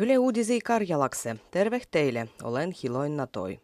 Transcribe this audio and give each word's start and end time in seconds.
Yle 0.00 0.18
Uudisi 0.18 0.60
Karjalakse. 0.60 1.36
Terve 1.50 1.80
teille, 1.90 2.28
olen 2.42 2.74
Hiloin 2.82 3.16
Natoi. 3.16 3.60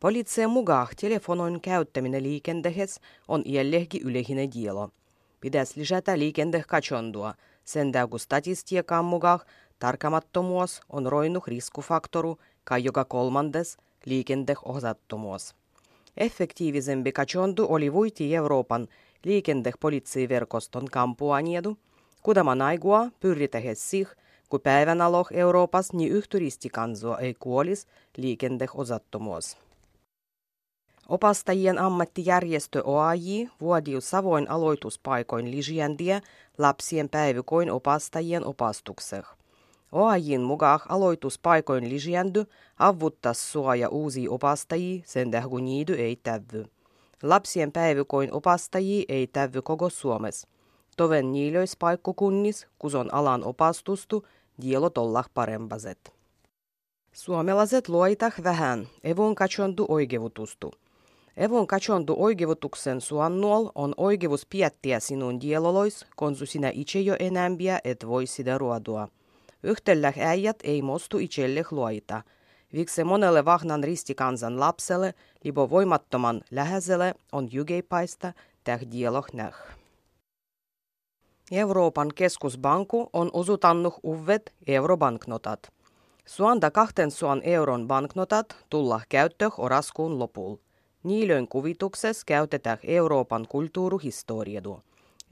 Poliitsien 0.00 0.50
mukaan 0.50 0.86
telefonoin 1.00 1.60
käyttäminen 1.60 2.22
liikenteessä 2.22 3.00
on 3.28 3.42
jälleenkin 3.46 4.02
yleinen 4.02 4.52
dielo. 4.54 4.90
Pitäisi 5.40 5.80
lisätä 5.80 6.18
liikennekatsondua. 6.18 7.34
Sen 7.64 7.92
kun 8.10 8.20
statistiikan 8.20 9.04
mukaan 9.04 9.40
tarkamattomuus 9.78 10.80
on 10.90 11.06
roinnut 11.06 11.46
riskufaktoru 11.46 12.38
kai 12.64 12.84
joka 12.84 13.04
kolmandes 13.04 13.76
liikenteosattomuus. 14.04 15.54
Effektiivisempi 16.16 17.12
katsondu 17.12 17.66
oli 17.68 17.92
vuiti 17.92 18.36
Euroopan 18.36 18.88
liikentepolitsiverkoston 19.24 20.84
kampuaniedu, 20.92 21.76
kudaman 22.22 22.62
aigua 22.62 23.08
pyritähes 23.20 23.90
sich– 23.90 24.10
kun 24.48 24.60
päivän 24.60 25.00
aloh 25.00 25.28
Euroopas 25.30 25.92
niin 25.92 26.12
yhturistikansoa 26.12 27.18
ei 27.18 27.34
kuolis 27.34 27.86
liikenteosattomuus. 28.16 29.56
Opastajien 31.08 31.78
ammattijärjestö 31.78 32.82
OAJ 32.84 33.46
vuodiu 33.60 34.00
savoin 34.00 34.50
aloituspaikoin 34.50 35.50
lijiändiä 35.50 36.20
lapsien 36.58 37.08
päivykoin 37.08 37.70
opastajien 37.70 38.46
opastukseh. 38.46 39.24
OAJin 39.92 40.40
mukaan 40.40 40.80
aloituspaikoin 40.88 41.88
lijiändy 41.88 42.46
avuttas 42.78 43.52
suoja 43.52 43.88
uusi 43.88 44.28
opastajia 44.28 45.02
sen 45.06 45.30
tähku 45.30 45.58
niidy 45.58 45.94
ei 45.94 46.16
tävy. 46.16 46.64
Lapsien 47.22 47.72
päivykoin 47.72 48.32
opastajia 48.32 49.04
ei 49.08 49.26
tävy 49.26 49.62
koko 49.62 49.90
Suomessa. 49.90 50.48
Toven 50.96 51.32
niilöis 51.32 51.76
paikkokunnis, 51.76 52.66
kus 52.78 52.94
on 52.94 53.14
alan 53.14 53.44
opastustu, 53.44 54.26
dielot 54.60 54.98
olla 54.98 55.24
parempaset. 55.34 56.12
Suomalaiset 57.12 57.88
luoitah 57.88 58.34
vähän, 58.44 58.88
evon 59.04 59.34
katsontu 59.34 59.86
oikeutustu. 59.88 60.72
Evon 61.36 61.66
katsontu 61.66 62.14
oikeutuksen 62.18 63.00
suannuol 63.00 63.68
on 63.74 63.94
oikeus 63.96 64.46
piettiä 64.46 65.00
sinun 65.00 65.40
dielolois, 65.40 66.06
konsu 66.16 66.46
sinä 66.46 66.70
itse 66.74 67.00
jo 67.00 67.16
enämpiä 67.18 67.80
et 67.84 68.06
voi 68.06 68.26
sitä 68.26 68.58
ruodua. 68.58 69.08
Yhtellä 69.62 70.12
äijät 70.18 70.58
ei 70.64 70.82
mostu 70.82 71.18
itselle 71.18 71.64
luoita. 71.70 72.22
Viksi 72.72 73.04
monelle 73.04 73.44
vahnan 73.44 73.84
ristikansan 73.84 74.60
lapselle, 74.60 75.14
libo 75.44 75.70
voimattoman 75.70 76.40
läheiselle 76.50 77.14
on 77.32 77.48
jygeipaista 77.52 78.32
täh 78.64 78.80
dieloh 78.92 79.26
näh. 79.32 79.54
Euroopan 81.52 82.08
keskusbanku 82.14 83.10
on 83.12 83.30
osutannut 83.32 83.94
uvet 84.04 84.52
eurobanknotat. 84.66 85.72
Suanda 86.24 86.70
kahten 86.70 87.10
suan 87.10 87.40
euron 87.44 87.88
banknotat 87.88 88.56
tulla 88.70 89.00
käyttö 89.08 89.50
oraskuun 89.58 90.18
lopul. 90.18 90.56
Niilön 91.02 91.48
kuvituksessa 91.48 92.22
käytetään 92.26 92.78
Euroopan 92.84 93.46
kulttuurihistoriaa. 93.48 94.80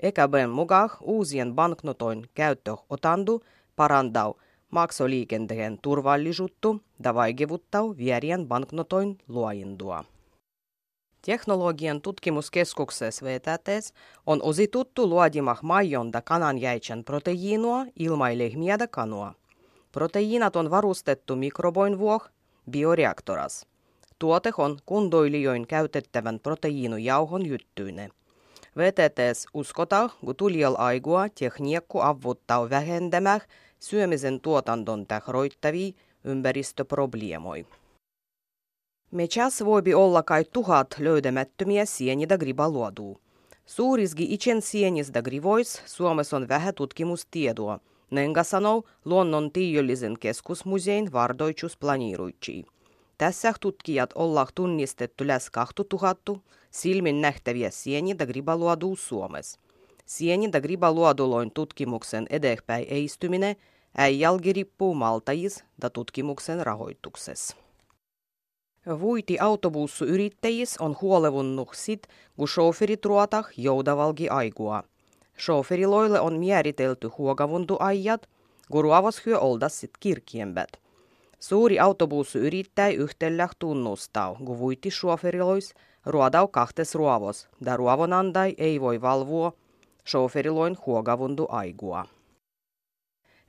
EKBn 0.03 0.48
mukaan 0.51 0.91
uusien 1.03 1.55
banknotoin 1.55 2.27
käyttö 2.35 2.77
otandu 2.91 3.42
parandau 3.77 4.35
maksoliikenteen 4.70 5.79
turvallisuutta 5.83 6.69
ja 7.05 7.15
vaikeuttaa 7.15 7.97
vierien 7.97 8.48
banknotoin 8.48 9.19
luojindua. 9.29 10.05
Teknologian 11.27 12.00
tutkimuskeskuksessa 12.00 13.27
VTTs 13.27 13.92
on 14.27 14.42
osituttu 14.42 15.08
luodimah 15.08 15.62
maijonda 15.62 16.22
kananjäitsen 16.22 17.05
proteiinua 17.05 17.86
ilmailehmiädä 17.98 18.86
kanua. 18.86 19.34
Proteiinat 19.92 20.56
on 20.56 20.70
varustettu 20.70 21.36
mikroboin 21.36 21.98
vuoh 21.98 22.28
bioreaktoras. 22.70 23.67
Tuote 24.19 24.52
on 24.58 24.78
kundoilijoin 24.86 25.67
käytettävän 25.67 26.41
proteiinujauhon 26.41 27.47
jyttyinen. 27.47 28.11
VTTs 28.77 29.46
uskotaan, 29.55 30.11
kun 30.24 30.36
tulijal 30.36 30.74
aigua 30.79 31.29
tekniikku 31.29 32.01
avuttaa 32.01 32.70
vähentämään 32.70 33.41
syömisen 33.80 34.41
tuotanton 34.41 35.06
tähroittavia 35.06 35.92
ympäristöprobleemoi. 36.24 37.67
Mechas 39.14 39.64
voibi 39.64 39.95
olla 39.95 40.23
kai 40.23 40.45
tuhat 40.52 40.86
löydämättömiä 40.98 41.85
sienitä 41.85 42.39
gribaluoduu. 42.39 43.20
Suurisgi 43.67 44.27
itsen 44.35 44.63
sienistä 44.63 45.23
grivois 45.23 45.83
Suomessa 45.86 46.36
on 46.36 46.48
vähän 46.48 46.75
tutkimustietoa. 46.75 47.80
Nenga 48.11 48.45
sanoo 48.45 48.83
luonnon 49.05 49.53
tiiöllisen 49.53 50.19
keskusmusein 50.20 51.13
vardoitsus 51.13 51.77
planiiruitsii. 51.77 52.64
Tässä 53.19 53.55
tutkijat 53.61 54.11
ollaan 54.14 54.47
tunnistettu 54.55 55.27
läs 55.27 55.51
2000 55.51 56.36
silmin 56.70 57.20
nähtäviä 57.20 57.70
sienitä 57.70 58.27
gribaluoduu 58.27 58.97
Suomessa. 58.97 59.61
Sienitä 60.07 60.61
gribaluoduloin 60.61 61.51
tutkimuksen 61.51 62.27
edespäin 62.30 62.86
eistyminen 62.89 63.57
äijälgi 63.97 64.53
riippuu 64.53 64.95
maltajis 64.95 65.64
da 65.83 65.91
tutkimuksen 65.91 66.67
rahoituksessa. 66.67 67.64
Vuiti 69.00 69.39
autobussuyrittäjis 69.39 70.78
on 70.78 70.96
huolevunnut 71.00 71.68
sit, 71.74 72.08
kun 72.36 72.48
shoferit 72.48 73.05
ruotah 73.05 73.48
joudavalgi 73.56 74.28
aigua. 74.28 74.83
Shoferiloille 75.39 76.20
on 76.20 76.46
määritelty 76.46 77.11
huogavuntuajat, 77.18 78.28
kun 78.70 78.84
ruovas 78.84 79.27
hyö 79.27 79.39
oldas 79.39 79.80
sit 79.80 79.90
kirkiembät. 80.00 80.68
Suuri 81.40 81.78
autobussuyrittäjä 81.80 82.98
yhtellä 82.98 83.48
tunnustaa, 83.58 84.34
kun 84.44 84.58
vuiti 84.58 84.90
shoferilois 84.90 85.74
ruodau 86.06 86.48
kahtes 86.48 86.94
ruovos, 86.94 87.48
da 87.64 87.77
ruovonandai 87.77 88.55
ei 88.58 88.80
voi 88.80 89.00
valvoa 89.00 89.52
shoferiloin 90.06 90.77
huogavuntu 90.86 91.46
aigua. 91.48 92.06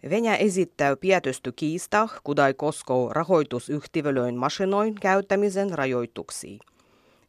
Venäjä 0.09 0.35
esittää 0.35 0.95
pietysty 0.95 1.51
kiista, 1.51 2.07
kudai 2.23 2.53
koskoo 2.53 3.13
rahoitusyhtiölöin 3.13 4.35
masinoin 4.35 4.95
käyttämisen 4.95 5.71
rajoituksia. 5.71 6.59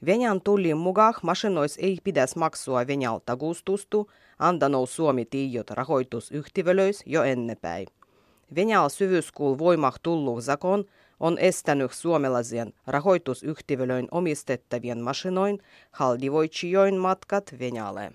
Venäjän 0.06 0.40
tullin 0.40 0.76
mukaan 0.76 1.14
masinois 1.22 1.78
ei 1.82 1.98
pidäs 2.04 2.36
maksua 2.36 2.86
Venäjältä 2.86 3.36
gustustu, 3.36 4.10
antanut 4.38 4.90
Suomi 4.90 5.24
tiijot 5.24 5.70
rahoitusyhtiölöis 5.70 7.02
jo 7.06 7.22
ennepäin. 7.22 7.86
Venäjällä 8.54 8.88
syvyyskuul 8.88 9.58
voimah 9.58 9.94
tullu 10.02 10.40
zakon 10.40 10.84
on 11.20 11.38
estänyt 11.38 11.92
suomalaisien 11.92 12.72
rahoitusyhtiölöin 12.86 14.08
omistettavien 14.10 15.00
masinoin 15.00 15.58
haldivoitsijoin 15.90 16.96
matkat 16.96 17.54
Venäjälle. 17.58 18.12